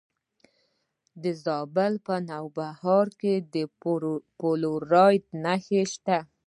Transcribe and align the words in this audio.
د 1.23 1.23
زابل 1.43 1.93
په 2.07 2.15
نوبهار 2.29 3.07
کې 3.21 3.33
د 3.53 3.55
فلورایټ 4.39 5.23
نښې 5.43 5.81
شته. 5.93 6.17